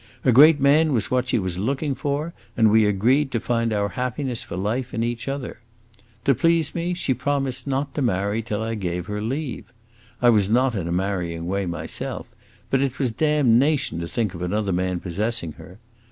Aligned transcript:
A 0.25 0.31
great 0.31 0.59
man 0.59 0.93
was 0.93 1.11
what 1.11 1.27
she 1.27 1.37
was 1.37 1.59
looking 1.59 1.93
for, 1.93 2.33
and 2.57 2.71
we 2.71 2.87
agreed 2.87 3.31
to 3.33 3.39
find 3.39 3.71
our 3.71 3.89
happiness 3.89 4.41
for 4.41 4.57
life 4.57 4.95
in 4.95 5.03
each 5.03 5.27
other. 5.27 5.59
To 6.25 6.33
please 6.33 6.73
me 6.73 6.95
she 6.95 7.13
promised 7.13 7.67
not 7.67 7.93
to 7.93 8.01
marry 8.01 8.41
till 8.41 8.63
I 8.63 8.73
gave 8.73 9.05
her 9.05 9.21
leave. 9.21 9.71
I 10.19 10.31
was 10.31 10.49
not 10.49 10.73
in 10.73 10.87
a 10.87 10.91
marrying 10.91 11.45
way 11.45 11.67
myself, 11.67 12.25
but 12.71 12.81
it 12.81 12.97
was 12.97 13.11
damnation 13.11 13.99
to 13.99 14.07
think 14.07 14.33
of 14.33 14.41
another 14.41 14.73
man 14.73 14.99
possessing 14.99 15.51
her. 15.59 15.77